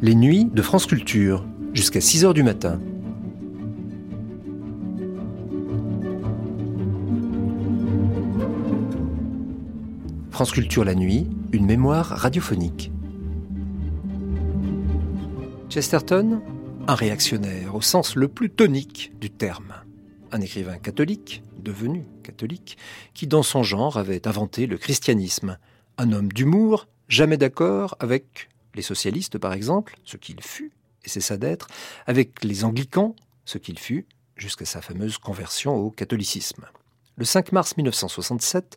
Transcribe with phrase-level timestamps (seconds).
[0.00, 2.80] Les nuits de France Culture, jusqu'à 6 h du matin.
[10.30, 12.92] France Culture la nuit, une mémoire radiophonique.
[15.68, 16.42] Chesterton,
[16.86, 19.74] un réactionnaire au sens le plus tonique du terme.
[20.30, 22.78] Un écrivain catholique, devenu catholique,
[23.14, 25.58] qui dans son genre avait inventé le christianisme.
[25.96, 30.72] Un homme d'humour, jamais d'accord avec les socialistes par exemple, ce qu'il fut,
[31.04, 31.68] et c'est ça d'être,
[32.06, 36.66] avec les anglicans, ce qu'il fut, jusqu'à sa fameuse conversion au catholicisme.
[37.16, 38.76] Le 5 mars 1967,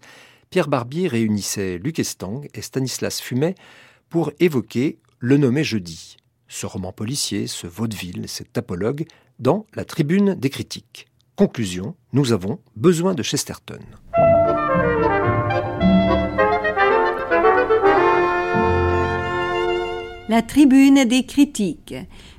[0.49, 3.55] Pierre Barbier réunissait Luc Estang et Stanislas Fumet
[4.09, 6.17] pour évoquer Le nommé jeudi,
[6.47, 9.05] ce roman policier, ce vaudeville, cet apologue,
[9.39, 11.07] dans la tribune des critiques.
[11.35, 13.79] Conclusion, nous avons besoin de Chesterton.
[20.31, 21.93] La tribune des critiques,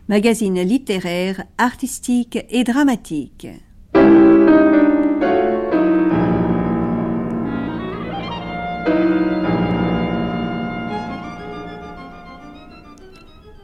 [0.08, 3.46] magazine littéraire, artistique et dramatique.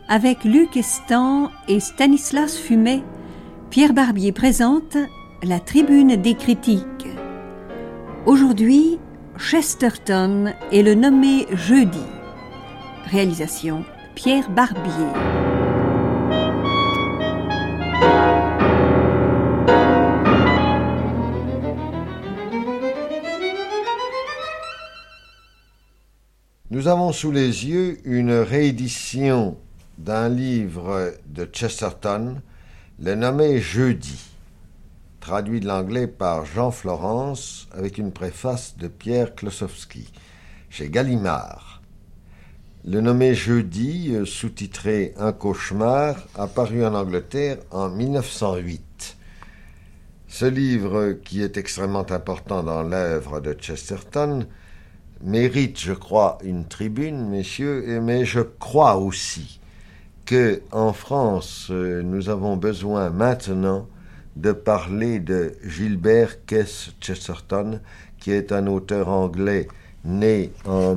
[0.08, 3.02] Avec Luc Estan et Stanislas Fumet,
[3.70, 4.98] Pierre Barbier présente
[5.42, 6.84] la tribune des critiques.
[8.26, 8.98] Aujourd'hui,
[9.38, 12.04] Chesterton est le nommé jeudi.
[13.06, 13.86] Réalisation
[14.18, 14.90] Pierre Barbier.
[26.70, 29.56] Nous avons sous les yeux une réédition
[29.98, 32.42] d'un livre de Chesterton,
[32.98, 34.18] le nommé Jeudi,
[35.20, 40.12] traduit de l'anglais par Jean Florence avec une préface de Pierre Klosowski,
[40.70, 41.77] chez Gallimard.
[42.84, 49.16] Le nommé Jeudi, euh, sous-titré Un cauchemar, apparu en Angleterre en 1908.
[50.28, 54.46] Ce livre, qui est extrêmement important dans l'œuvre de Chesterton,
[55.22, 59.58] mérite, je crois, une tribune, messieurs, mais je crois aussi
[60.24, 63.88] que en France, euh, nous avons besoin maintenant
[64.36, 67.80] de parler de Gilbert Kess Chesterton,
[68.20, 69.66] qui est un auteur anglais
[70.04, 70.94] né en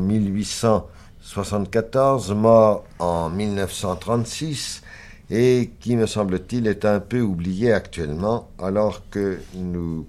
[1.31, 4.81] 1874, mort en 1936,
[5.29, 10.05] et qui, me semble-t-il, est un peu oublié actuellement, alors que nous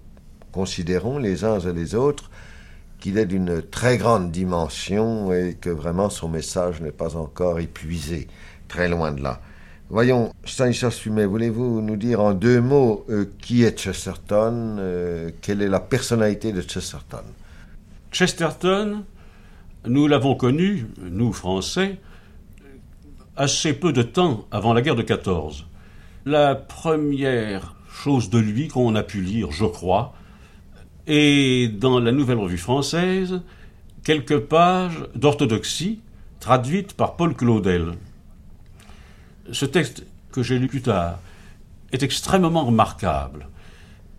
[0.51, 2.29] considérons les uns et les autres
[2.99, 8.27] qu'il est d'une très grande dimension et que vraiment son message n'est pas encore épuisé
[8.69, 9.41] très loin de là.
[9.91, 15.63] Voyons, Stanislas Fumet, voulez-vous nous dire en deux mots euh, qui est Chesterton euh, Quelle
[15.63, 17.25] est la personnalité de Chesterton?
[18.11, 19.05] Chesterton,
[19.87, 21.99] nous l'avons connu, nous Français,
[23.37, 25.67] assez peu de temps avant la guerre de 14.
[26.25, 30.15] La première chose de lui qu'on a pu lire, je crois,
[31.07, 33.41] est dans la Nouvelle Revue française,
[34.05, 36.01] quelques pages d'orthodoxie
[36.41, 37.93] traduites par Paul Claudel.
[39.51, 41.19] Ce texte que j'ai lu plus tard
[41.93, 43.49] est extrêmement remarquable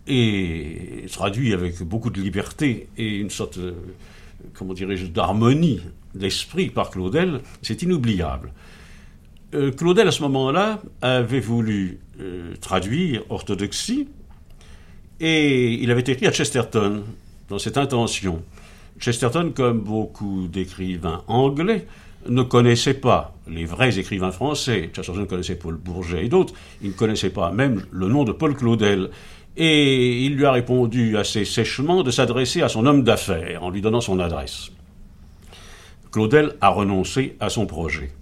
[0.06, 3.72] et traduit avec beaucoup de liberté et une sorte, euh,
[4.52, 5.80] comment dirais-je, d'harmonie
[6.14, 8.52] d'esprit par Claudel, c'est inoubliable.
[9.54, 14.08] Euh, Claudel, à ce moment-là, avait voulu euh, traduire orthodoxie
[15.20, 17.02] et il avait écrit à Chesterton
[17.48, 18.42] dans cette intention.
[18.98, 21.86] Chesterton, comme beaucoup d'écrivains anglais,
[22.28, 24.90] ne connaissait pas les vrais écrivains français.
[24.94, 26.54] Chesterton connaissait Paul Bourget et d'autres.
[26.82, 29.10] Il ne connaissait pas même le nom de Paul Claudel.
[29.56, 33.80] Et il lui a répondu assez sèchement de s'adresser à son homme d'affaires en lui
[33.80, 34.70] donnant son adresse.
[36.10, 38.12] Claudel a renoncé à son projet.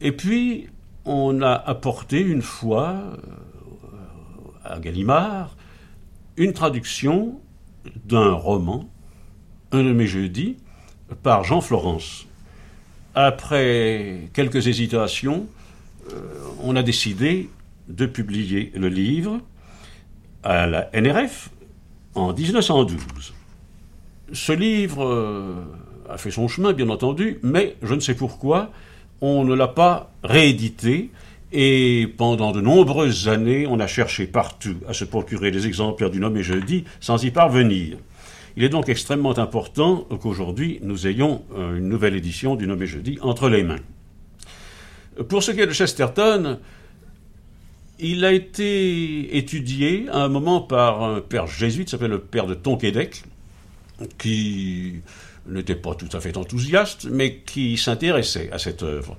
[0.00, 0.68] Et puis,
[1.04, 3.96] on a apporté une fois euh,
[4.64, 5.56] à Gallimard
[6.36, 7.40] une traduction
[8.04, 8.88] d'un roman,
[9.72, 10.56] Un de mes jeudis,
[11.22, 12.26] par Jean Florence
[13.14, 15.46] après quelques hésitations,
[16.10, 16.20] euh,
[16.62, 17.50] on a décidé
[17.88, 19.40] de publier le livre
[20.42, 21.50] à la NRF
[22.14, 23.34] en 1912.
[24.32, 25.54] Ce livre euh,
[26.08, 28.70] a fait son chemin, bien entendu, mais je ne sais pourquoi,
[29.20, 31.10] on ne l'a pas réédité
[31.52, 36.18] et pendant de nombreuses années, on a cherché partout à se procurer des exemplaires du
[36.18, 37.98] Nom et Jeudi sans y parvenir.
[38.56, 43.18] Il est donc extrêmement important qu'aujourd'hui nous ayons euh, une nouvelle édition du Nommé Jeudi
[43.22, 43.80] entre les mains.
[45.28, 46.58] Pour ce qui est de Chesterton,
[48.02, 52.54] il a été étudié à un moment par un père jésuite, s'appelle le père de
[52.54, 53.22] Tonquédec,
[54.18, 54.94] qui
[55.46, 59.16] n'était pas tout à fait enthousiaste, mais qui s'intéressait à cette œuvre.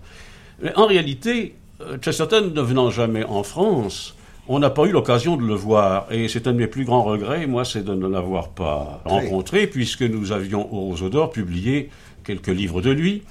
[0.62, 4.16] Mais en réalité, euh, Chesterton ne venant jamais en France,
[4.50, 6.08] on n'a pas eu l'occasion de le voir.
[6.12, 9.68] Et c'est un de mes plus grands regrets, moi, c'est de ne l'avoir pas rencontré,
[9.68, 11.90] puisque nous avions au Roseau d'Or publié
[12.26, 13.24] quelques livres de lui,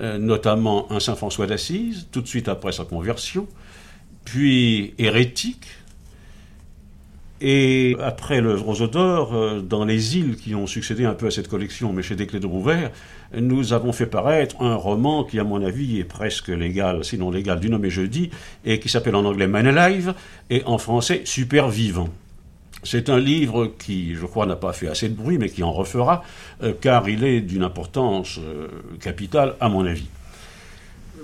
[0.00, 3.48] euh, notamment un Saint François d'Assise, tout de suite après sa conversion,
[4.24, 5.66] puis Hérétique,
[7.40, 11.48] et après le Roseau d'Or, dans les îles qui ont succédé un peu à cette
[11.48, 12.90] collection, mais chez Desclés de Rouvert,
[13.34, 17.58] nous avons fait paraître un roman qui, à mon avis, est presque légal, sinon légal,
[17.58, 18.30] du nom est jeudi,
[18.64, 20.14] et qui s'appelle en anglais Man Alive,
[20.50, 22.10] et en français Super Vivant.
[22.82, 25.72] C'est un livre qui, je crois, n'a pas fait assez de bruit, mais qui en
[25.72, 26.24] refera,
[26.62, 28.68] euh, car il est d'une importance euh,
[29.00, 30.08] capitale, à mon avis.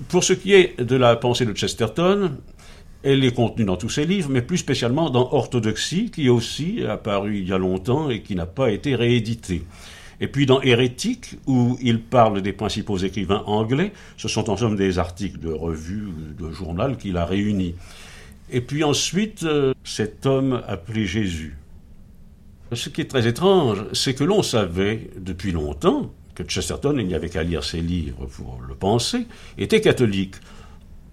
[0.09, 2.33] Pour ce qui est de la pensée de Chesterton,
[3.07, 6.87] elle est contenue dans tous ses livres, mais plus spécialement dans Orthodoxie, qui aussi est
[6.87, 9.63] apparu il y a longtemps et qui n'a pas été réédité.
[10.21, 14.75] Et puis dans Hérétique, où il parle des principaux écrivains anglais, ce sont en somme
[14.75, 17.77] des articles de revue, de journal qu'il a réunis.
[18.51, 21.57] Et puis ensuite, euh, cet homme appelé Jésus.
[22.73, 27.15] Ce qui est très étrange, c'est que l'on savait depuis longtemps que Chesterton, il n'y
[27.15, 29.27] avait qu'à lire ses livres pour le penser,
[29.59, 30.35] était catholique.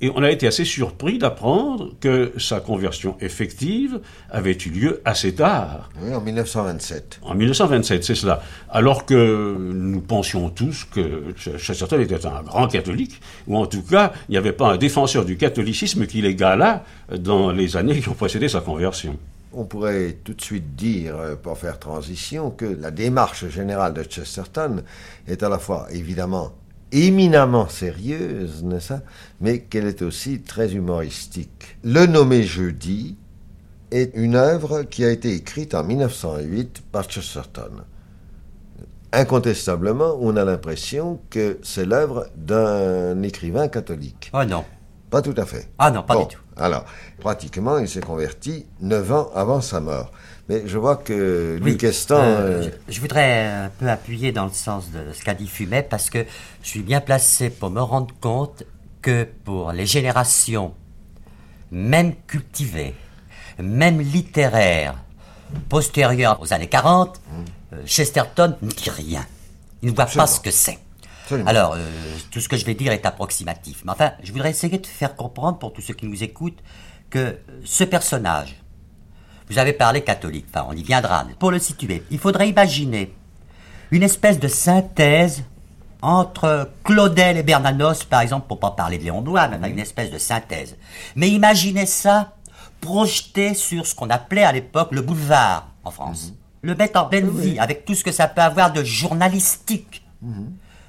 [0.03, 5.33] Et on a été assez surpris d'apprendre que sa conversion effective avait eu lieu assez
[5.33, 5.89] tard.
[6.01, 7.21] Oui, en 1927.
[7.21, 8.43] En 1927, c'est cela.
[8.69, 14.11] Alors que nous pensions tous que Chesterton était un grand catholique, ou en tout cas,
[14.27, 16.83] il n'y avait pas un défenseur du catholicisme qui l'égala
[17.17, 19.17] dans les années qui ont précédé sa conversion.
[19.53, 24.03] On pourrait tout de suite dire, euh, pour faire transition, que la démarche générale de
[24.03, 24.83] Chesterton
[25.29, 26.51] est à la fois évidemment
[26.93, 29.01] éminemment sérieuse, n'est-ce pas,
[29.41, 31.77] mais qu'elle est aussi très humoristique.
[31.83, 33.17] Le nommé jeudi
[33.91, 37.83] est une œuvre qui a été écrite en 1908 par Chesterton.
[39.11, 44.31] Incontestablement, on a l'impression que c'est l'œuvre d'un écrivain catholique.
[44.33, 44.63] Oh non.
[45.09, 45.69] Pas tout à fait.
[45.77, 46.41] Ah non, pas du tout.
[46.57, 46.85] Alors,
[47.19, 50.11] pratiquement, il s'est converti neuf ans avant sa mort.
[50.49, 52.15] Mais je vois que Louis Oui, Questan...
[52.17, 55.47] euh, euh, je, je voudrais un peu appuyer dans le sens de ce qu'a dit
[55.47, 56.25] Fumet parce que
[56.61, 58.63] je suis bien placé pour me rendre compte
[59.01, 60.73] que pour les générations,
[61.71, 62.93] même cultivées,
[63.57, 64.95] même littéraires,
[65.69, 67.21] postérieures aux années 40,
[67.73, 69.25] euh, Chesterton ne dit rien.
[69.81, 70.79] Il ne voit pas ce que c'est.
[71.23, 71.49] Absolument.
[71.49, 71.89] Alors, euh,
[72.31, 73.81] tout ce que je vais dire est approximatif.
[73.85, 76.59] Mais enfin, je voudrais essayer de faire comprendre pour tous ceux qui nous écoutent
[77.09, 78.55] que ce personnage,
[79.53, 81.25] vous avez parlé catholique, enfin on y viendra.
[81.37, 83.13] Pour le situer, il faudrait imaginer
[83.91, 85.43] une espèce de synthèse
[86.01, 90.11] entre Claudel et Bernanos, par exemple, pour pas parler de Léon Blois, mais une espèce
[90.11, 90.75] de synthèse.
[91.15, 92.33] Mais imaginez ça
[92.81, 96.33] projeté sur ce qu'on appelait à l'époque le boulevard en France.
[96.63, 100.03] Le mettre en pleine vie, avec tout ce que ça peut avoir de journalistique,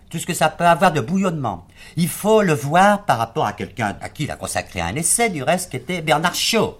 [0.09, 1.67] tout ce que ça peut avoir de bouillonnement.
[1.97, 5.29] Il faut le voir par rapport à quelqu'un à qui il a consacré un essai,
[5.29, 6.79] du reste, qui était Bernard Shaw,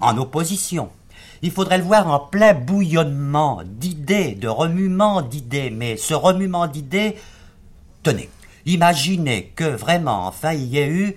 [0.00, 0.90] en opposition.
[1.44, 7.16] Il faudrait le voir en plein bouillonnement d'idées, de remuement d'idées, mais ce remuement d'idées,
[8.02, 8.30] tenez,
[8.64, 11.16] imaginez que vraiment, enfin, il y ait eu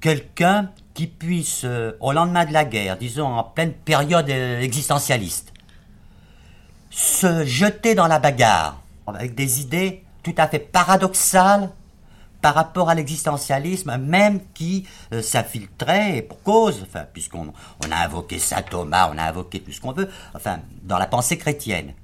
[0.00, 5.52] quelqu'un qui puisse, euh, au lendemain de la guerre, disons en pleine période euh, existentialiste,
[6.88, 11.68] se jeter dans la bagarre avec des idées tout à fait paradoxales
[12.40, 17.52] par rapport à l'existentialisme, même qui euh, s'infiltrait, et pour cause, enfin, puisqu'on
[17.84, 21.06] on a invoqué saint Thomas, on a invoqué tout ce qu'on veut, enfin, dans la
[21.06, 21.94] pensée chrétienne,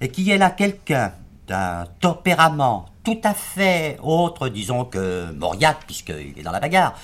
[0.00, 1.12] et qui est là quelqu'un
[1.46, 6.94] d'un tempérament tout à fait autre, disons, que Mauriac, puisqu'il est dans la bagarre,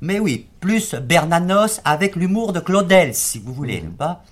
[0.00, 4.24] mais oui, plus Bernanos avec l'humour de Claudel, si vous voulez, n'est-ce pas?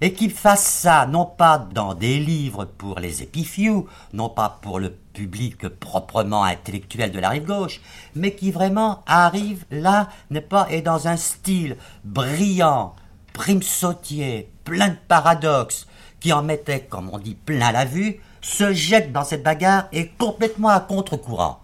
[0.00, 4.78] Et qu'il fasse ça, non pas dans des livres pour les épiphious, non pas pour
[4.78, 7.80] le public proprement intellectuel de la rive gauche,
[8.14, 12.94] mais qui vraiment arrive là, n'est pas, et dans un style brillant,
[13.34, 15.86] prime sautier, plein de paradoxes,
[16.20, 20.08] qui en mettait, comme on dit, plein la vue, se jette dans cette bagarre et
[20.08, 21.59] complètement à contre-courant.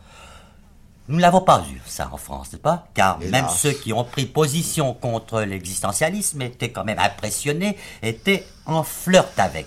[1.09, 2.89] Nous ne l'avons pas eu, ça, en France, n'est-ce pas?
[2.95, 3.31] Car Hélas.
[3.31, 9.39] même ceux qui ont pris position contre l'existentialisme étaient quand même impressionnés, étaient en flirt
[9.39, 9.67] avec.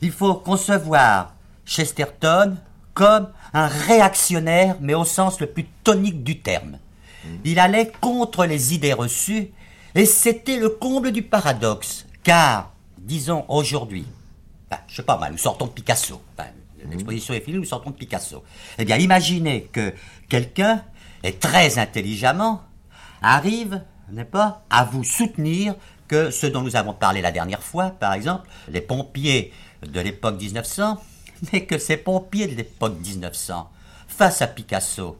[0.00, 1.34] Il faut concevoir
[1.66, 2.56] Chesterton
[2.94, 6.78] comme un réactionnaire, mais au sens le plus tonique du terme.
[7.44, 9.52] Il allait contre les idées reçues,
[9.94, 14.06] et c'était le comble du paradoxe, car, disons aujourd'hui,
[14.70, 16.20] ben, je sais pas moi, nous sortons Picasso?
[16.36, 16.46] Ben,
[16.90, 18.42] L'exposition est finie, nous sortons de Picasso.
[18.78, 19.94] Eh bien, imaginez que
[20.28, 20.84] quelqu'un,
[21.22, 22.62] et très intelligemment,
[23.22, 25.74] arrive, n'est pas, à vous soutenir
[26.08, 29.52] que ce dont nous avons parlé la dernière fois, par exemple, les pompiers
[29.86, 31.00] de l'époque 1900,
[31.52, 33.70] mais que ces pompiers de l'époque 1900,
[34.08, 35.18] face à Picasso,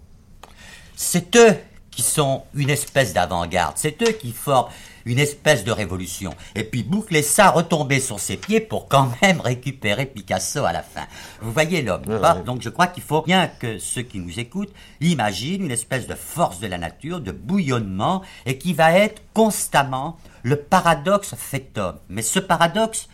[0.94, 1.56] c'est eux
[1.92, 3.74] qui sont une espèce d'avant-garde.
[3.76, 4.70] C'est eux qui forment
[5.04, 6.34] une espèce de révolution.
[6.54, 10.82] Et puis boucler ça, retomber sur ses pieds pour quand même récupérer Picasso à la
[10.82, 11.06] fin.
[11.40, 12.02] Vous voyez l'homme.
[12.44, 16.14] Donc je crois qu'il faut bien que ceux qui nous écoutent imaginent une espèce de
[16.14, 21.98] force de la nature, de bouillonnement, et qui va être constamment le paradoxe fait homme.
[22.08, 23.08] Mais ce paradoxe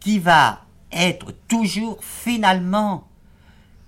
[0.00, 0.60] qui va
[0.90, 3.08] être toujours finalement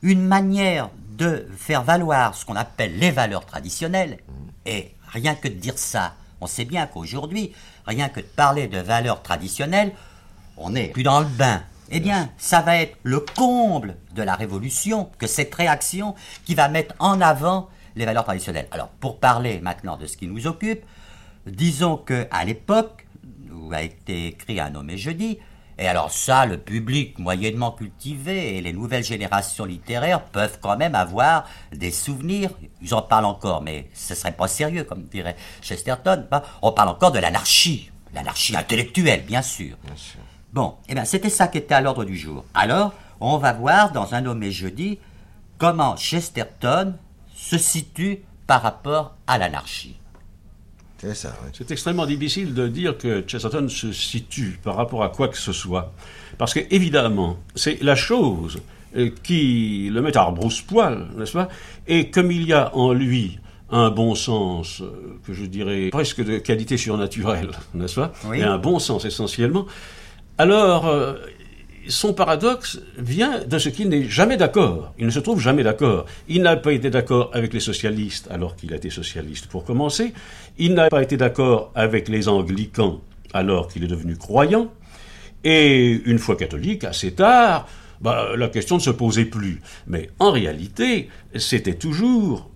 [0.02, 4.18] une manière de faire valoir ce qu'on appelle les valeurs traditionnelles.
[4.66, 7.52] Et rien que de dire ça, on sait bien qu'aujourd'hui,
[7.86, 9.92] rien que de parler de valeurs traditionnelles,
[10.56, 11.62] on n'est plus dans le bain.
[11.90, 16.68] Eh bien, ça va être le comble de la révolution que cette réaction qui va
[16.68, 18.68] mettre en avant les valeurs traditionnelles.
[18.70, 20.82] Alors, pour parler maintenant de ce qui nous occupe,
[21.46, 23.06] disons que à l'époque
[23.52, 25.38] où a été écrit Un homme et jeudi,
[25.78, 30.94] et alors ça, le public moyennement cultivé et les nouvelles générations littéraires peuvent quand même
[30.94, 32.50] avoir des souvenirs.
[32.80, 36.26] Ils en parlent encore, mais ce serait pas sérieux, comme dirait Chesterton.
[36.62, 39.76] On parle encore de l'anarchie, l'anarchie intellectuelle, bien sûr.
[40.52, 42.44] Bon, eh bien, c'était ça qui était à l'ordre du jour.
[42.54, 45.00] Alors, on va voir dans un nommé jeudi
[45.58, 46.94] comment Chesterton
[47.34, 49.96] se situe par rapport à l'anarchie.
[50.98, 55.52] C'est extrêmement difficile de dire que Chesterton se situe par rapport à quoi que ce
[55.52, 55.92] soit.
[56.38, 58.60] Parce que, évidemment, c'est la chose
[58.96, 61.48] euh, qui le met à rebrousse-poil, n'est-ce pas?
[61.86, 63.38] Et comme il y a en lui
[63.70, 68.12] un bon sens, euh, que je dirais presque de qualité surnaturelle, n'est-ce pas?
[68.32, 69.66] Et un bon sens essentiellement,
[70.38, 71.14] alors euh,
[71.88, 74.92] son paradoxe vient de ce qu'il n'est jamais d'accord.
[74.98, 76.06] Il ne se trouve jamais d'accord.
[76.28, 80.12] Il n'a pas été d'accord avec les socialistes alors qu'il a été socialiste pour commencer.
[80.58, 83.00] Il n'a pas été d'accord avec les anglicans
[83.32, 84.72] alors qu'il est devenu croyant.
[85.42, 87.68] Et une fois catholique, assez tard,
[88.00, 89.60] bah, la question ne se posait plus.
[89.86, 92.50] Mais en réalité, c'était toujours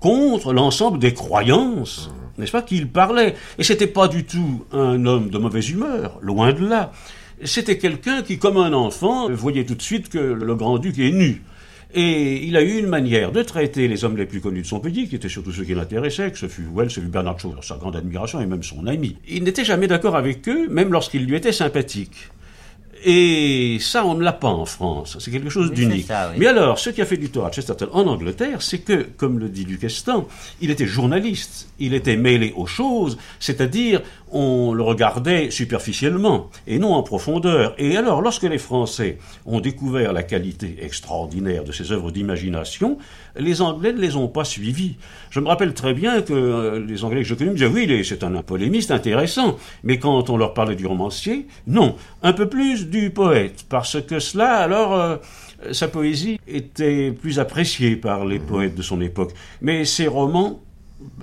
[0.00, 3.34] contre l'ensemble des croyances, n'est-ce pas, qu'il parlait.
[3.58, 6.92] Et c'était pas du tout un homme de mauvaise humeur, loin de là
[7.44, 11.42] c'était quelqu'un qui, comme un enfant, voyait tout de suite que le grand-duc est nu.
[11.94, 14.78] Et il a eu une manière de traiter les hommes les plus connus de son
[14.78, 17.54] pays, qui étaient surtout ceux qui l'intéressaient, que ce fut Wells, ce fut Bernard Shaw,
[17.62, 19.16] sa grande admiration, et même son ami.
[19.26, 22.28] Il n'était jamais d'accord avec eux, même lorsqu'ils lui étaient sympathiques.
[23.04, 25.16] Et ça, on ne l'a pas en France.
[25.20, 26.08] C'est quelque chose d'unique.
[26.36, 29.38] Mais alors, ce qui a fait du tort à Chesterton en Angleterre, c'est que, comme
[29.38, 30.26] le dit Duquestan,
[30.60, 31.68] il était journaliste.
[31.78, 37.74] Il était mêlé aux choses, c'est-à-dire, on le regardait superficiellement et non en profondeur.
[37.78, 42.98] Et alors, lorsque les Français ont découvert la qualité extraordinaire de ces œuvres d'imagination,
[43.36, 44.96] les Anglais ne les ont pas suivis.
[45.30, 48.04] Je me rappelle très bien que euh, les Anglais que je connais me disaient oui,
[48.04, 52.88] c'est un, polémiste intéressant, mais quand on leur parlait du romancier, non, un peu plus
[52.88, 55.16] du poète, parce que cela, alors, euh,
[55.72, 59.32] sa poésie était plus appréciée par les poètes de son époque.
[59.60, 60.60] Mais ses romans,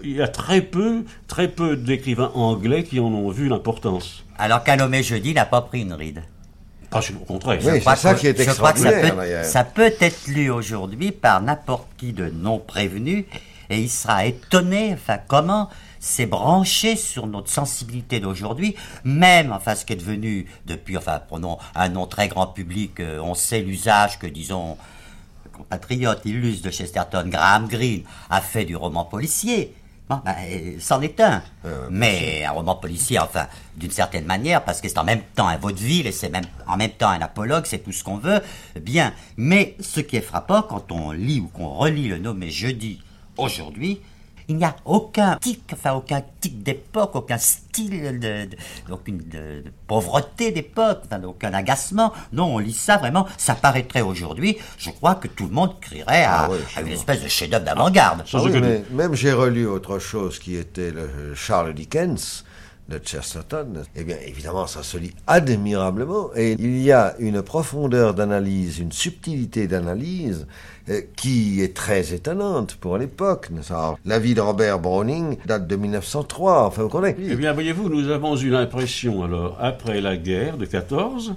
[0.03, 4.23] il y a très peu, très peu d'écrivains anglais qui en ont vu l'importance.
[4.37, 6.23] Alors nommé jeudi n'a pas pris une ride.
[6.89, 7.59] Pas au contraire.
[7.63, 9.43] Oui, c'est ça qui est extraordinaire.
[9.43, 13.25] ça, peut, être lu aujourd'hui par n'importe qui de non prévenu
[13.69, 19.85] et il sera étonné, enfin, comment c'est branché sur notre sensibilité d'aujourd'hui, même, enfin, ce
[19.85, 24.19] qui est devenu depuis, enfin, prenons un nom très grand public, euh, on sait l'usage
[24.19, 24.77] que, disons,
[25.57, 29.73] compatriote illustre de Chesterton, Graham Greene, a fait du roman policier.
[30.07, 30.35] Bon, ben,
[30.79, 31.41] c'en est un.
[31.89, 35.57] Mais un roman policier, enfin, d'une certaine manière, parce que c'est en même temps un
[35.57, 38.41] vaudeville et c'est même en même temps un apologue, c'est tout ce qu'on veut.
[38.79, 39.13] Bien.
[39.37, 43.01] Mais ce qui est frappant quand on lit ou qu'on relit le nommé jeudi
[43.37, 43.99] aujourd'hui,
[44.47, 48.47] il n'y a aucun tic, enfin aucun tic d'époque, aucun style de,
[48.91, 52.13] aucune de, pauvreté d'époque, enfin, aucun agacement.
[52.33, 54.57] Non, on lit ça vraiment, ça paraîtrait aujourd'hui.
[54.77, 58.23] Je crois que tout le monde crierait à, ah une espèce de chef-d'œuvre d'avant-garde.
[58.33, 58.39] Ah
[58.91, 62.43] même j'ai relu autre chose qui était le Charles Dickens
[62.89, 68.13] de Chesterton, eh bien évidemment ça se lit admirablement et il y a une profondeur
[68.13, 70.45] d'analyse, une subtilité d'analyse
[70.89, 73.49] euh, qui est très étonnante pour l'époque.
[74.05, 77.17] La vie de Robert Browning date de 1903, enfin vous connaissez.
[77.27, 81.35] Eh bien voyez-vous, nous avons eu l'impression alors après la guerre de 14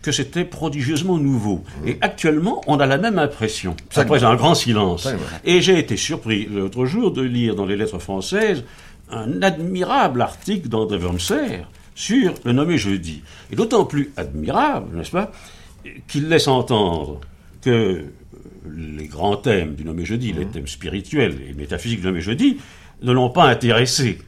[0.00, 1.64] que c'était prodigieusement nouveau.
[1.82, 1.88] Mmh.
[1.88, 5.08] Et actuellement, on a la même impression, après un grand silence.
[5.44, 8.64] Et j'ai été surpris l'autre jour de lire dans les lettres françaises
[9.12, 13.22] un admirable article d'André Wormser sur le nommé jeudi.
[13.50, 15.30] Et d'autant plus admirable, n'est-ce pas,
[16.08, 17.20] qu'il laisse entendre
[17.60, 18.04] que
[18.74, 20.50] les grands thèmes du nommé jeudi, les mmh.
[20.50, 22.58] thèmes spirituels et métaphysiques du nommé jeudi,
[23.02, 24.18] ne l'ont pas intéressé.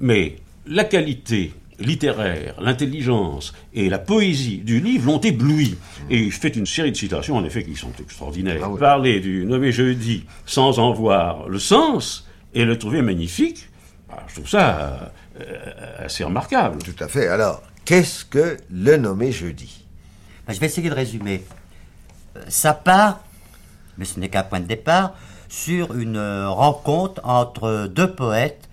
[0.00, 5.74] Mais la qualité littéraire, l'intelligence et la poésie du livre l'ont ébloui.
[5.74, 6.12] Mmh.
[6.12, 8.62] Et il fait une série de citations, en effet, qui sont extraordinaires.
[8.62, 13.68] Ah Parler du nommé jeudi sans en voir le sens, et le trouver magnifique,
[14.28, 16.82] je trouve ça euh, assez remarquable.
[16.82, 17.28] Tout à fait.
[17.28, 19.84] Alors, qu'est-ce que le nommé jeudi?
[20.46, 21.44] Ben, je vais essayer de résumer.
[22.36, 23.20] Euh, Ça part,
[23.98, 25.14] mais ce n'est qu'un point de départ,
[25.48, 28.68] sur une euh, rencontre entre deux poètes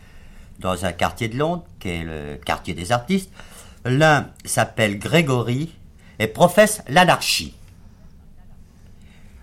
[0.59, 3.31] dans un quartier de Londres, qui est le quartier des artistes.
[3.85, 5.73] L'un s'appelle Grégory
[6.19, 7.55] et professe l'anarchie.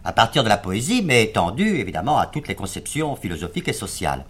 [0.02, 4.24] À partir de la poésie, mais étendue évidemment à toutes les conceptions philosophiques et sociales.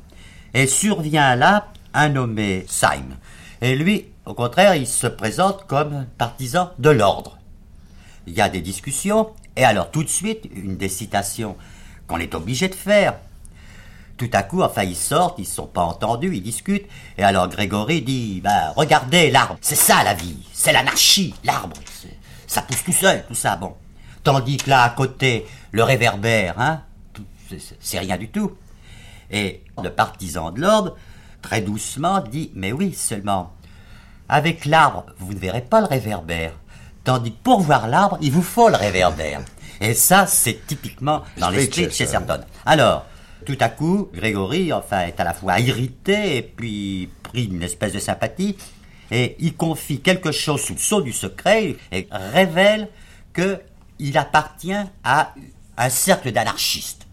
[0.54, 3.16] Et survient là un nommé Syme.
[3.60, 7.38] Et lui, au contraire, il se présente comme partisan de l'ordre.
[8.26, 11.56] Il y a des discussions, et alors tout de suite, une des citations
[12.06, 13.16] qu'on est obligé de faire.
[14.16, 17.48] Tout à coup, enfin, ils sortent, ils ne sont pas entendus, ils discutent, et alors
[17.48, 21.76] Grégory dit, bah, regardez l'arbre, c'est ça la vie, c'est l'anarchie, l'arbre,
[22.46, 23.74] ça pousse tout seul, tout ça, bon.
[24.22, 26.82] Tandis que là, à côté, le réverbère, hein,
[27.80, 28.52] c'est rien du tout.
[29.30, 30.96] Et le partisan de l'ordre,
[31.42, 33.52] très doucement, dit, mais oui, seulement,
[34.28, 36.52] avec l'arbre, vous ne verrez pas le réverbère.
[37.04, 39.40] Tandis que pour voir l'arbre, il vous faut le réverbère.
[39.80, 42.40] Et ça, c'est typiquement dans l'esprit de Chesterton.
[42.66, 43.06] Alors,
[43.46, 47.94] tout à coup, Grégory, enfin, est à la fois irrité et puis pris d'une espèce
[47.94, 48.56] de sympathie,
[49.10, 52.88] et il confie quelque chose sous le sceau du secret et révèle
[53.32, 53.60] que
[53.98, 54.72] il appartient
[55.04, 55.34] à
[55.76, 57.06] un cercle d'anarchistes.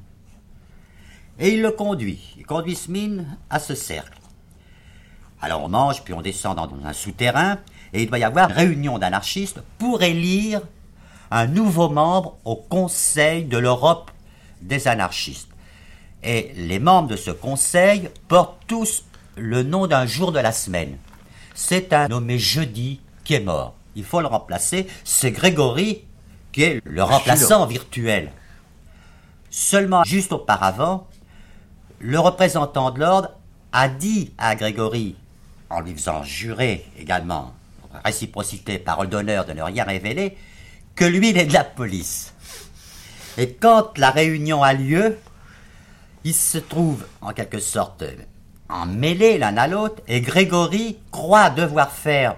[1.39, 2.19] Et il le conduit.
[2.37, 4.17] Il conduit Smith à ce cercle.
[5.41, 7.59] Alors on mange, puis on descend dans un souterrain,
[7.93, 10.61] et il doit y avoir réunion d'anarchistes pour élire
[11.29, 14.11] un nouveau membre au Conseil de l'Europe
[14.61, 15.49] des anarchistes.
[16.23, 20.97] Et les membres de ce conseil portent tous le nom d'un jour de la semaine.
[21.53, 23.75] C'est un nommé jeudi qui est mort.
[23.95, 24.87] Il faut le remplacer.
[25.03, 26.03] C'est Grégory
[26.51, 28.31] qui est le remplaçant virtuel.
[29.49, 31.07] Seulement, juste auparavant,
[31.99, 33.31] le représentant de l'ordre
[33.71, 35.15] a dit à Grégory,
[35.69, 37.53] en lui faisant jurer également,
[38.05, 40.37] réciprocité, parole d'honneur de ne rien révéler,
[40.95, 42.33] que lui, il est de la police.
[43.37, 45.17] Et quand la réunion a lieu,
[46.23, 48.03] ils se trouvent en quelque sorte
[48.69, 52.35] en mêlée l'un à l'autre, et Grégory croit devoir faire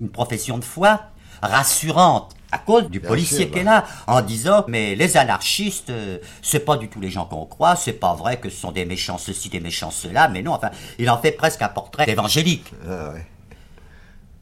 [0.00, 1.02] une profession de foi
[1.42, 3.82] rassurante à cause du Bien policier qui est bah.
[3.82, 7.76] là, en disant mais les anarchistes, euh, c'est pas du tout les gens qu'on croit,
[7.76, 10.70] c'est pas vrai que ce sont des méchants ceci, des méchants cela, mais non, enfin,
[10.98, 12.72] il en fait presque un portrait évangélique.
[12.88, 13.26] Ah ouais.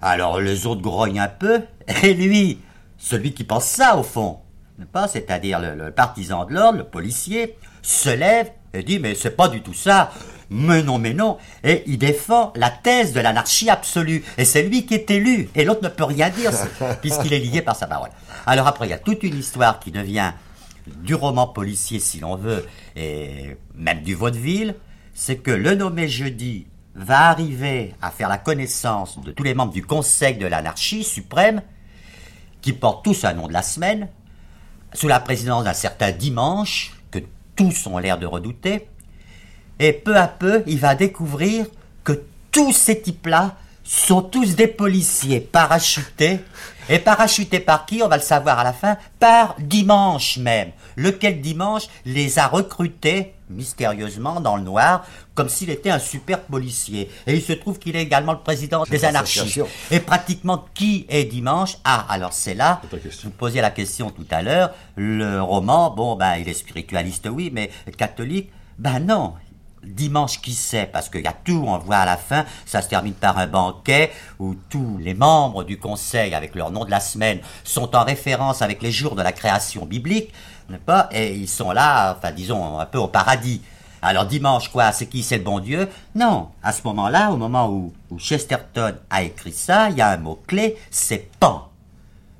[0.00, 1.62] Alors les autres grognent un peu,
[2.02, 2.60] et lui,
[2.98, 4.38] celui qui pense ça au fond,
[4.92, 9.30] pas, c'est-à-dire le, le partisan de l'ordre, le policier, se lève et dit mais c'est
[9.30, 10.10] pas du tout ça,
[10.50, 14.86] mais non, mais non, et il défend la thèse de l'anarchie absolue, et c'est lui
[14.86, 16.52] qui est élu, et l'autre ne peut rien dire
[17.00, 18.10] puisqu'il est lié par sa parole.
[18.46, 20.32] Alors après il y a toute une histoire qui devient
[20.86, 24.76] du roman policier si l'on veut, et même du vaudeville,
[25.14, 29.72] c'est que le nommé jeudi va arriver à faire la connaissance de tous les membres
[29.72, 31.62] du Conseil de l'anarchie suprême,
[32.62, 34.08] qui portent tous un nom de la semaine,
[34.92, 37.18] sous la présidence d'un certain Dimanche, que
[37.54, 38.88] tous ont l'air de redouter,
[39.78, 41.66] et peu à peu, il va découvrir
[42.04, 46.40] que tous ces types-là sont tous des policiers parachutés.
[46.88, 48.96] Et parachutés par qui On va le savoir à la fin?
[49.18, 50.70] Par Dimanche même.
[50.96, 57.10] Lequel Dimanche les a recrutés mystérieusement dans le noir, comme s'il était un super policier.
[57.26, 59.60] Et il se trouve qu'il est également le président des anarchistes.
[59.90, 61.76] Et pratiquement qui est Dimanche?
[61.84, 62.80] Ah, alors c'est là.
[63.22, 64.72] Vous posiez la question tout à l'heure.
[64.96, 69.34] Le roman, bon, ben, il est spiritualiste, oui, mais catholique, ben non.
[69.86, 72.88] Dimanche, qui sait Parce qu'il y a tout, on voit à la fin, ça se
[72.88, 77.00] termine par un banquet où tous les membres du conseil, avec leur nom de la
[77.00, 80.32] semaine, sont en référence avec les jours de la création biblique,
[80.84, 83.62] pas Et ils sont là, enfin, disons, un peu au paradis.
[84.02, 85.88] Alors dimanche, quoi, c'est qui C'est le bon Dieu?
[86.14, 90.10] Non, à ce moment-là, au moment où, où Chesterton a écrit ça, il y a
[90.10, 91.70] un mot-clé, c'est Pan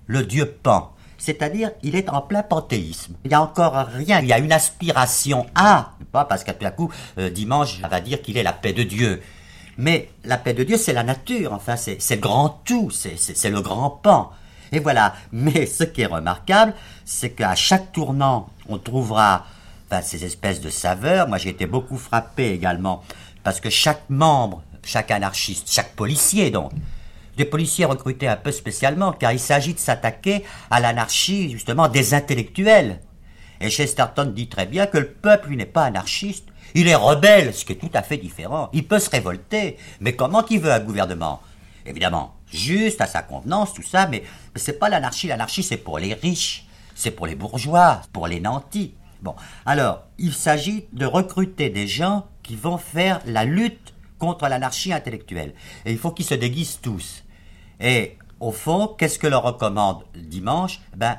[0.07, 0.93] le dieu Pan.
[1.19, 3.15] C'est-à-dire, il est en plein panthéisme.
[3.25, 4.21] Il n'y a encore rien.
[4.21, 7.89] Il y a une aspiration à, pas parce qu'à tout à coup, euh, dimanche, ça
[7.89, 9.23] va dire qu'il est la paix de Dieu.
[9.79, 11.53] Mais la paix de Dieu, c'est la nature.
[11.53, 12.91] Enfin, c'est le grand tout.
[12.91, 14.31] C'est le grand Pan.
[14.73, 15.15] Et voilà.
[15.33, 16.75] Mais ce qui est remarquable,
[17.05, 19.47] c'est qu'à chaque tournant, on trouvera
[20.03, 21.29] ces espèces de saveurs.
[21.29, 23.03] Moi, j'ai été beaucoup frappé également
[23.45, 26.73] parce que chaque membre, chaque anarchiste, chaque policier, donc,
[27.37, 32.15] des policiers recrutés un peu spécialement, car il s'agit de s'attaquer à l'anarchie, justement, des
[32.15, 33.01] intellectuels.
[33.61, 36.49] Et Chesterton dit très bien que le peuple, lui, n'est pas anarchiste.
[36.75, 38.69] Il est rebelle, ce qui est tout à fait différent.
[38.73, 39.79] Il peut se révolter.
[40.01, 41.41] Mais comment qu'il veut un gouvernement
[41.87, 44.23] Évidemment, juste à sa convenance, tout ça, mais,
[44.55, 45.29] mais c'est pas l'anarchie.
[45.29, 48.95] L'anarchie, c'est pour les riches, c'est pour les bourgeois, pour les nantis.
[49.23, 54.93] Bon, alors, il s'agit de recruter des gens qui vont faire la lutte contre l'anarchie
[54.93, 55.55] intellectuelle.
[55.85, 57.25] Et il faut qu'ils se déguisent tous.
[57.81, 60.81] Et au fond, qu'est-ce que leur recommande dimanche?
[60.97, 61.19] Ben,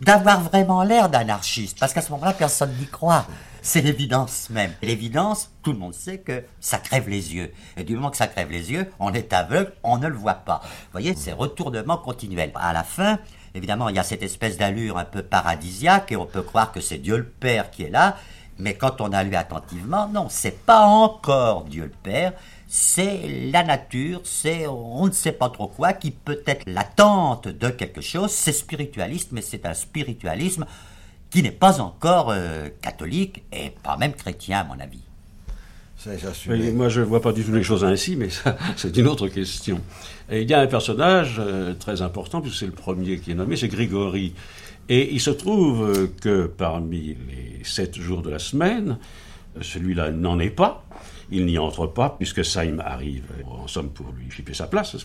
[0.00, 3.26] d'avoir vraiment l'air d'anarchiste, parce qu'à ce moment-là, personne n'y croit.
[3.62, 4.72] C'est l'évidence même.
[4.82, 7.52] L'évidence, tout le monde sait que ça crève les yeux.
[7.76, 10.34] Et du moment que ça crève les yeux, on est aveugle, on ne le voit
[10.34, 10.60] pas.
[10.62, 12.52] Vous voyez, c'est retournement continuel.
[12.54, 13.18] À la fin,
[13.54, 16.80] évidemment, il y a cette espèce d'allure un peu paradisiaque et on peut croire que
[16.80, 18.16] c'est Dieu le Père qui est là.
[18.58, 22.32] Mais quand on a lu attentivement, non, c'est pas encore Dieu le Père,
[22.68, 27.68] c'est la nature, c'est on ne sait pas trop quoi, qui peut être l'attente de
[27.68, 28.30] quelque chose.
[28.30, 30.66] C'est spiritualiste, mais c'est un spiritualisme
[31.30, 35.02] qui n'est pas encore euh, catholique et pas même chrétien, à mon avis.
[36.72, 38.28] moi, je ne vois pas du tout les choses ainsi, mais
[38.76, 39.80] c'est une autre question.
[40.28, 43.34] Et il y a un personnage euh, très important, puisque c'est le premier qui est
[43.34, 44.34] nommé, c'est Grégory.
[44.88, 48.98] Et il se trouve que parmi les sept jours de la semaine,
[49.60, 50.84] celui-là n'en est pas.
[51.30, 54.96] Il n'y entre pas, puisque Saïm arrive, en somme, pour lui chipper sa place,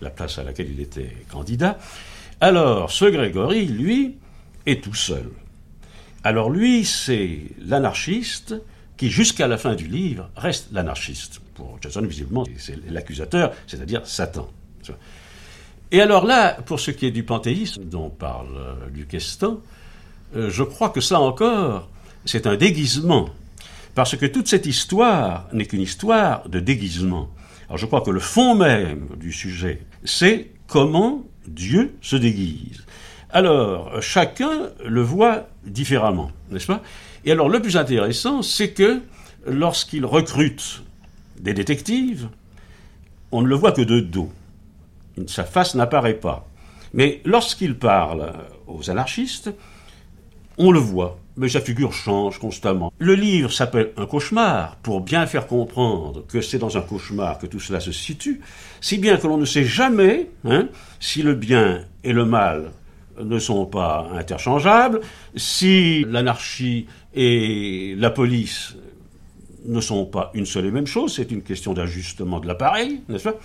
[0.00, 1.78] la place à laquelle il était candidat.
[2.40, 4.16] Alors, ce Grégory, lui,
[4.66, 5.30] est tout seul.
[6.24, 8.54] Alors lui, c'est l'anarchiste
[8.96, 11.40] qui, jusqu'à la fin du livre, reste l'anarchiste.
[11.54, 14.48] Pour Jason, visiblement, c'est l'accusateur, c'est-à-dire Satan.
[15.90, 18.48] Et alors là, pour ce qui est du panthéisme dont parle
[18.94, 19.56] Luc euh,
[20.34, 21.88] euh, je crois que ça encore,
[22.24, 23.28] c'est un déguisement.
[23.94, 27.28] Parce que toute cette histoire n'est qu'une histoire de déguisement.
[27.68, 32.84] Alors je crois que le fond même du sujet, c'est comment Dieu se déguise.
[33.30, 36.82] Alors, chacun le voit différemment, n'est-ce pas?
[37.24, 39.00] Et alors, le plus intéressant, c'est que
[39.46, 40.82] lorsqu'il recrute
[41.40, 42.28] des détectives,
[43.30, 44.30] on ne le voit que de dos
[45.26, 46.48] sa face n'apparaît pas.
[46.94, 48.32] Mais lorsqu'il parle
[48.66, 49.50] aux anarchistes,
[50.58, 52.92] on le voit, mais sa figure change constamment.
[52.98, 57.46] Le livre s'appelle Un cauchemar, pour bien faire comprendre que c'est dans un cauchemar que
[57.46, 58.40] tout cela se situe,
[58.80, 60.68] si bien que l'on ne sait jamais hein,
[61.00, 62.72] si le bien et le mal
[63.20, 65.00] ne sont pas interchangeables,
[65.36, 68.74] si l'anarchie et la police
[69.64, 73.24] ne sont pas une seule et même chose, c'est une question d'ajustement de l'appareil, n'est-ce
[73.24, 73.36] pas?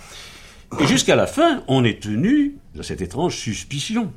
[0.80, 4.12] Et jusqu'à la fin, on est tenu de cette étrange suspicion.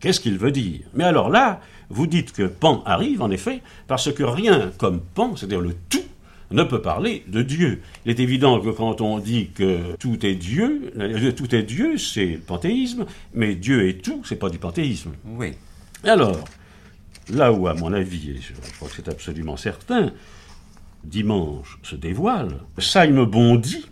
[0.00, 0.80] Qu'est-ce qu'il veut dire?
[0.94, 5.36] Mais alors là, vous dites que Pan arrive, en effet, parce que rien comme Pan,
[5.36, 6.02] c'est-à-dire le tout,
[6.50, 7.82] ne peut parler de Dieu.
[8.04, 11.98] Il est évident que quand on dit que tout est Dieu, euh, tout est Dieu,
[11.98, 15.12] c'est le panthéisme, mais Dieu est tout, c'est pas du panthéisme.
[15.24, 15.54] Oui.
[16.04, 16.44] Alors,
[17.30, 20.12] là où, à mon avis, et je crois que c'est absolument certain,
[21.02, 23.86] dimanche se dévoile, ça il me bondit,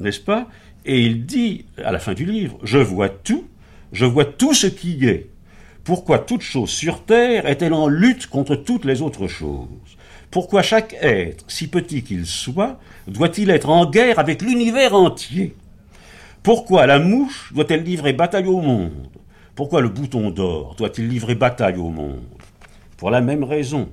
[0.00, 0.48] n'est-ce pas
[0.86, 3.44] et il dit, à la fin du livre, Je vois tout,
[3.92, 5.30] je vois tout ce qui est.
[5.86, 9.68] Pourquoi toute chose sur terre est-elle en lutte contre toutes les autres choses?
[10.32, 15.54] Pourquoi chaque être, si petit qu'il soit, doit-il être en guerre avec l'univers entier?
[16.42, 19.08] Pourquoi la mouche doit-elle livrer bataille au monde?
[19.54, 22.24] Pourquoi le bouton d'or doit-il livrer bataille au monde?
[22.96, 23.88] Pour la même raison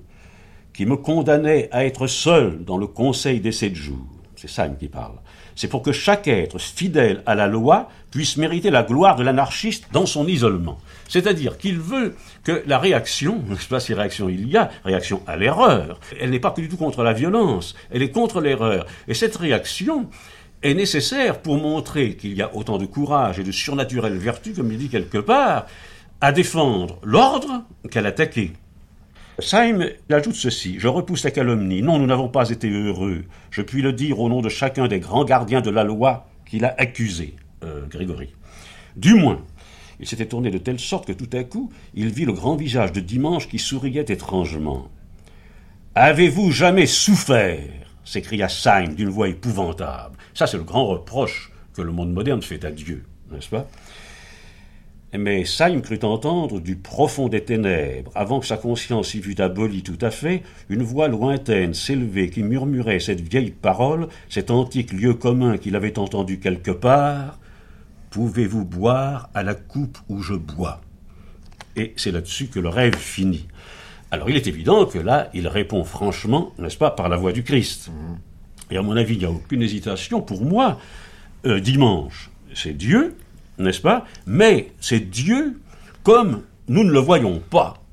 [0.73, 4.07] qui me condamnait à être seul dans le conseil des sept jours.
[4.35, 5.19] C'est ça qui parle
[5.55, 9.85] c'est pour que chaque être fidèle à la loi puisse mériter la gloire de l'anarchiste
[9.91, 10.77] dans son isolement.
[11.07, 14.69] C'est-à-dire qu'il veut que la réaction, je ne sais pas si réaction il y a,
[14.83, 18.41] réaction à l'erreur, elle n'est pas que du tout contre la violence, elle est contre
[18.41, 18.85] l'erreur.
[19.07, 20.09] Et cette réaction
[20.61, 24.71] est nécessaire pour montrer qu'il y a autant de courage et de surnaturelle vertu, comme
[24.71, 25.65] il dit quelque part,
[26.21, 28.53] à défendre l'ordre qu'à l'attaquer.
[29.39, 31.81] Saïm ajoute ceci Je repousse la calomnie.
[31.81, 33.23] Non, nous n'avons pas été heureux.
[33.49, 36.65] Je puis le dire au nom de chacun des grands gardiens de la loi qu'il
[36.65, 38.29] a accusé, euh, Grégory.
[38.95, 39.41] Du moins,
[39.99, 42.91] il s'était tourné de telle sorte que tout à coup, il vit le grand visage
[42.91, 44.89] de Dimanche qui souriait étrangement.
[45.95, 47.59] Avez-vous jamais souffert?
[48.05, 50.17] s'écria Saïm d'une voix épouvantable.
[50.33, 53.67] Ça, c'est le grand reproche que le monde moderne fait à Dieu, n'est-ce pas?
[55.17, 59.83] Mais Saïm crut entendre du profond des ténèbres, avant que sa conscience y fût abolie
[59.83, 65.13] tout à fait, une voix lointaine s'élever qui murmurait cette vieille parole, cet antique lieu
[65.13, 67.39] commun qu'il avait entendu quelque part.
[68.09, 70.81] Pouvez-vous boire à la coupe où je bois?
[71.75, 73.47] Et c'est là-dessus que le rêve finit.
[74.09, 77.43] Alors il est évident que là, il répond franchement, n'est-ce pas, par la voix du
[77.43, 77.91] Christ.
[78.71, 80.21] Et à mon avis, il n'y a aucune hésitation.
[80.21, 80.79] Pour moi,
[81.45, 83.15] euh, dimanche, c'est Dieu,
[83.57, 84.05] n'est-ce pas?
[84.25, 85.59] Mais c'est Dieu
[86.03, 87.83] comme nous ne le voyons pas.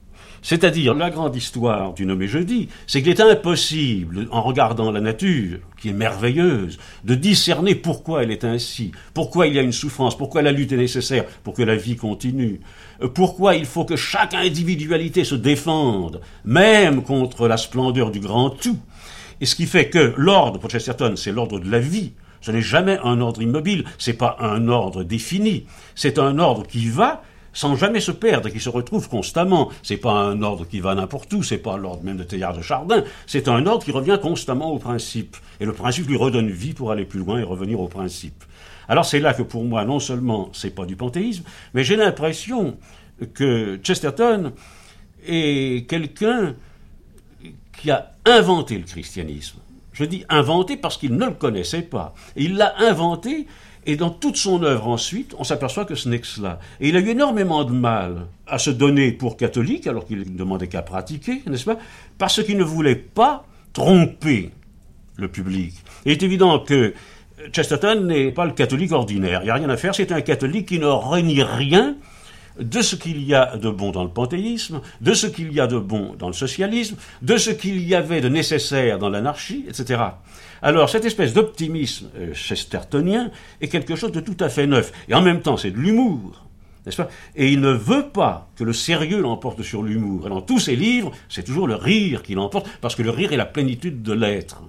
[0.43, 5.59] C'est-à-dire, la grande histoire du nommé jeudi, c'est qu'il est impossible, en regardant la nature,
[5.79, 10.17] qui est merveilleuse, de discerner pourquoi elle est ainsi, pourquoi il y a une souffrance,
[10.17, 12.61] pourquoi la lutte est nécessaire pour que la vie continue,
[13.15, 18.79] pourquoi il faut que chaque individualité se défende, même contre la splendeur du grand tout.
[19.43, 22.13] Et ce qui fait que l'ordre pour Chesterton, c'est l'ordre de la vie.
[22.41, 25.67] Ce n'est jamais un ordre immobile, c'est pas un ordre défini.
[25.95, 27.23] C'est un ordre qui va
[27.53, 29.71] sans jamais se perdre, qui se retrouve constamment.
[29.83, 32.63] C'est pas un ordre qui va n'importe où, c'est pas l'ordre même de Théard de
[32.63, 35.37] Chardin, c'est un ordre qui revient constamment au principe.
[35.61, 38.45] Et le principe lui redonne vie pour aller plus loin et revenir au principe.
[38.89, 42.77] Alors c'est là que pour moi, non seulement c'est pas du panthéisme, mais j'ai l'impression
[43.35, 44.53] que Chesterton
[45.27, 46.55] est quelqu'un
[47.81, 49.60] qui a inventé le christianisme.
[50.01, 52.15] Je dis inventé parce qu'il ne le connaissait pas.
[52.35, 53.47] Il l'a inventé,
[53.85, 56.59] et dans toute son œuvre ensuite, on s'aperçoit que ce n'est que cela.
[56.81, 60.39] Et il a eu énormément de mal à se donner pour catholique, alors qu'il ne
[60.39, 61.77] demandait qu'à pratiquer, n'est-ce pas
[62.17, 64.53] Parce qu'il ne voulait pas tromper
[65.17, 65.75] le public.
[66.07, 66.95] Il est évident que
[67.53, 69.41] Chesterton n'est pas le catholique ordinaire.
[69.43, 69.95] Il n'y a rien à faire.
[69.95, 71.97] C'est un catholique qui ne renie rien
[72.61, 75.67] de ce qu'il y a de bon dans le panthéisme, de ce qu'il y a
[75.67, 80.01] de bon dans le socialisme, de ce qu'il y avait de nécessaire dans l'anarchie, etc.
[80.63, 84.93] Alors, cette espèce d'optimisme euh, chestertonien est quelque chose de tout à fait neuf.
[85.09, 86.45] Et en même temps, c'est de l'humour.
[86.85, 87.09] N'est-ce pas?
[87.37, 90.27] Et il ne veut pas que le sérieux l'emporte sur l'humour.
[90.27, 93.33] Et dans tous ses livres, c'est toujours le rire qui l'emporte, parce que le rire
[93.33, 94.63] est la plénitude de l'être.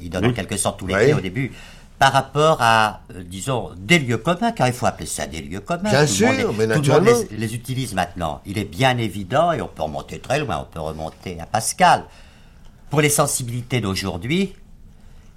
[0.00, 1.12] Il donne en quelque sorte tous les oui.
[1.14, 1.52] au début
[1.98, 5.60] par rapport à, euh, disons, des lieux communs, car il faut appeler ça des lieux
[5.60, 5.90] communs.
[5.90, 7.10] Bien sûr, mais naturellement.
[7.10, 8.40] Tout le monde les, les, utilise maintenant.
[8.46, 12.04] Il est bien évident, et on peut remonter très loin, on peut remonter à Pascal.
[12.90, 14.54] Pour les sensibilités d'aujourd'hui,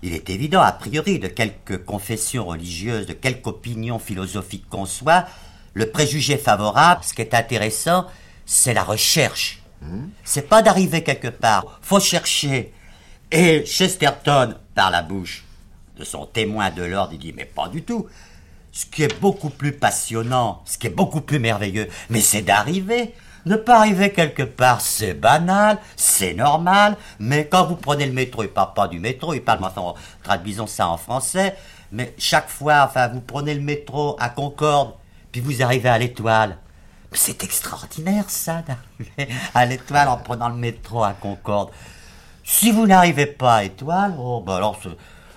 [0.03, 5.25] il est évident, a priori, de quelque confession religieuse, de quelque opinion philosophique qu'on soit,
[5.73, 8.05] le préjugé favorable, ce qui est intéressant,
[8.45, 9.63] c'est la recherche.
[9.81, 10.05] Mmh.
[10.23, 11.79] C'est pas d'arriver quelque part.
[11.81, 12.73] Faut chercher.
[13.31, 15.43] Et Chesterton, par la bouche
[16.01, 18.07] de son témoin de l'ordre, il dit, mais pas du tout.
[18.71, 23.13] Ce qui est beaucoup plus passionnant, ce qui est beaucoup plus merveilleux, mais c'est d'arriver.
[23.45, 28.43] Ne pas arriver quelque part, c'est banal, c'est normal, mais quand vous prenez le métro,
[28.43, 31.55] il parle pas du métro, il parle, enfin, traduisons ça en français,
[31.91, 34.93] mais chaque fois, enfin, vous prenez le métro à Concorde,
[35.31, 36.57] puis vous arrivez à l'étoile.
[37.13, 41.69] C'est extraordinaire, ça, d'arriver à l'étoile en prenant le métro à Concorde.
[42.43, 44.79] Si vous n'arrivez pas à étoile, oh, ben alors,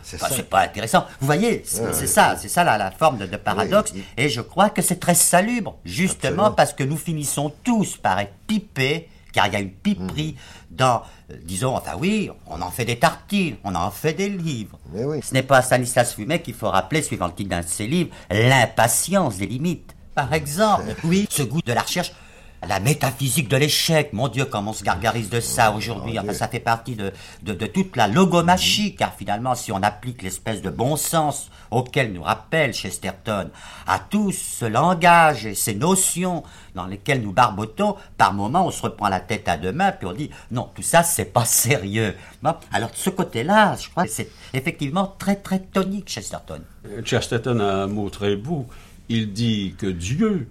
[0.05, 1.07] c'est enfin, pas intéressant.
[1.19, 3.93] Vous voyez, c'est ouais, ça, c'est ça la, la, forme de, de paradoxe.
[3.95, 4.05] Oui.
[4.17, 6.51] Et je crois que c'est très salubre, justement Absolument.
[6.53, 10.77] parce que nous finissons tous par être pipés, car il y a une piperie mmh.
[10.77, 14.79] dans, euh, disons, enfin oui, on en fait des tartines, on en fait des livres.
[14.93, 15.21] Oui.
[15.23, 17.87] Ce n'est pas à Stanislas Fumet qu'il faut rappeler, suivant le titre d'un de ses
[17.87, 19.95] livres, l'impatience des limites.
[20.15, 22.13] Par exemple, oui, ce goût de la recherche
[22.67, 26.19] la métaphysique de l'échec, mon Dieu, comment on se gargarise de ça aujourd'hui.
[26.19, 30.23] Enfin, ça fait partie de, de, de, toute la logomachie, car finalement, si on applique
[30.23, 33.51] l'espèce de bon sens auquel nous rappelle Chesterton
[33.87, 36.43] à tout ce langage et ces notions
[36.75, 40.07] dans lesquelles nous barbotons, par moments, on se reprend la tête à deux mains, puis
[40.07, 42.15] on dit, non, tout ça, c'est pas sérieux.
[42.43, 46.61] Bon, alors, de ce côté-là, je crois que c'est effectivement très, très tonique, Chesterton.
[47.05, 48.67] Chesterton a un mot très beau.
[49.09, 50.49] Il dit que Dieu,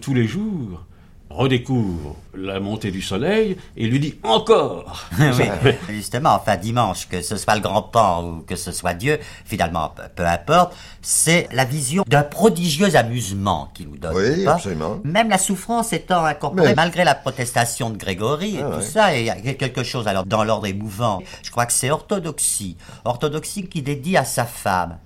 [0.00, 0.84] tous les jours,
[1.30, 5.06] redécouvre la montée du soleil et lui dit encore.
[5.18, 9.18] oui, justement, enfin dimanche, que ce soit le grand pan ou que ce soit Dieu,
[9.44, 14.16] finalement, peu importe, c'est la vision d'un prodigieux amusement qui nous donne.
[14.16, 14.54] Oui, pas?
[14.54, 15.00] absolument.
[15.04, 16.74] Même la souffrance étant incorporée, Mais...
[16.74, 18.82] malgré la protestation de Grégory et ah, tout ouais.
[18.82, 21.22] ça, et il y a quelque chose alors dans l'ordre émouvant.
[21.42, 24.98] Je crois que c'est orthodoxie, orthodoxie qui dédie à sa femme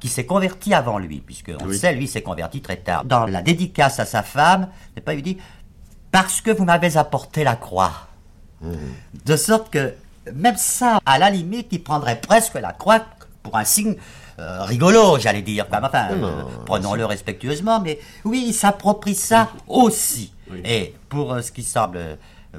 [0.00, 1.78] qui s'est converti avant lui, puisque on oui.
[1.78, 3.04] sait, lui s'est converti très tard.
[3.04, 5.38] Dans la dédicace à sa femme, n'est pas, il dit
[6.10, 7.92] parce que vous m'avez apporté la croix.
[8.62, 8.72] Mmh.
[9.24, 9.94] De sorte que
[10.34, 13.00] même ça, à la limite, il prendrait presque la croix
[13.42, 13.96] pour un signe
[14.38, 15.66] euh, rigolo, j'allais dire.
[15.70, 20.32] Enfin, euh, prenons-le respectueusement, mais oui, il s'approprie ça aussi.
[20.50, 20.60] Oui.
[20.64, 21.98] Et pour euh, ce qui semble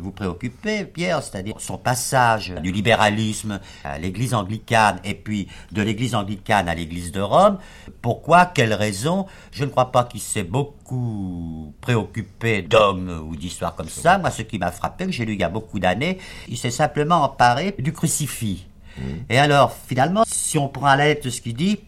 [0.01, 6.15] vous préoccuper, Pierre, c'est-à-dire son passage du libéralisme à l'église anglicane et puis de l'église
[6.15, 7.57] anglicane à l'église de Rome.
[8.01, 9.25] Pourquoi Quelle raison?
[9.51, 14.17] Je ne crois pas qu'il s'est beaucoup préoccupé d'hommes ou d'histoires comme ça.
[14.17, 16.71] Moi, ce qui m'a frappé, que j'ai lu il y a beaucoup d'années, il s'est
[16.71, 18.65] simplement emparé du crucifix.
[18.97, 19.01] Mmh.
[19.29, 21.79] Et alors, finalement, si on prend à la lettre ce qu'il dit,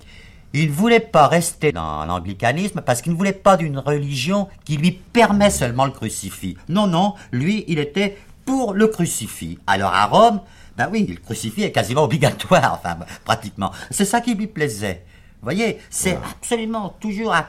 [0.54, 4.78] il ne voulait pas rester dans l'anglicanisme parce qu'il ne voulait pas d'une religion qui
[4.78, 6.58] lui permet seulement le crucifix.
[6.68, 9.60] Non, non, lui, il était pour le crucifix.
[9.68, 10.42] Alors à Rome,
[10.76, 13.72] ben oui, le crucifix est quasiment obligatoire, enfin pratiquement.
[13.92, 15.04] C'est ça qui lui plaisait.
[15.42, 17.48] Vous voyez, c'est absolument toujours à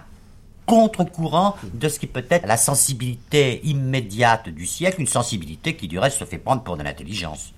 [0.67, 5.99] contre-courant de ce qui peut être la sensibilité immédiate du siècle, une sensibilité qui du
[5.99, 7.53] reste se fait prendre pour de l'intelligence.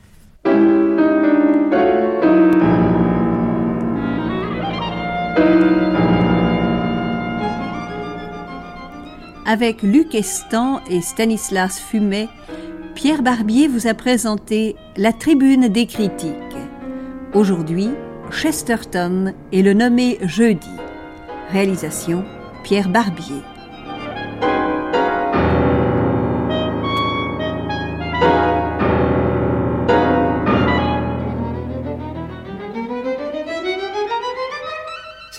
[9.44, 12.28] Avec Luc Estan et Stanislas Fumet,
[12.94, 16.30] Pierre Barbier vous a présenté la tribune des critiques.
[17.34, 17.90] Aujourd'hui,
[18.30, 20.70] Chesterton est le nommé jeudi.
[21.50, 22.24] Réalisation
[22.62, 23.42] Pierre Barbier.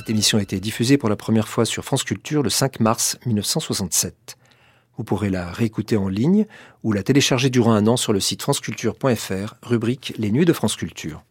[0.03, 3.17] Cette émission a été diffusée pour la première fois sur France Culture le 5 mars
[3.25, 4.35] 1967.
[4.97, 6.45] Vous pourrez la réécouter en ligne
[6.83, 10.75] ou la télécharger durant un an sur le site franceculture.fr, rubrique Les Nuits de France
[10.75, 11.23] Culture.